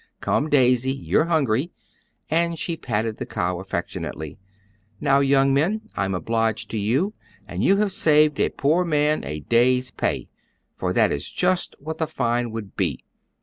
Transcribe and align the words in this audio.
Come, 0.19 0.49
Daisy, 0.49 0.91
you're 0.91 1.25
hungry," 1.25 1.69
and 2.27 2.57
she 2.57 2.75
patted 2.75 3.17
the 3.17 3.25
cow 3.27 3.59
affectionately. 3.59 4.39
"Now, 4.99 5.19
young 5.19 5.53
men, 5.53 5.91
I'm 5.95 6.15
obliged 6.15 6.71
to 6.71 6.79
you, 6.79 7.13
and 7.47 7.63
you 7.63 7.77
have 7.77 7.91
saved 7.91 8.39
a 8.39 8.49
poor 8.49 8.83
man 8.83 9.23
a 9.23 9.41
day's 9.41 9.91
pay, 9.91 10.27
for 10.75 10.91
that 10.91 11.11
is 11.11 11.29
just 11.29 11.75
what 11.77 11.99
the 11.99 12.07
fine 12.07 12.49
would 12.49 12.75
be. 12.75 13.03